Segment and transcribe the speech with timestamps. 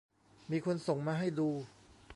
[0.51, 1.49] มีคนส่งมาให้ดู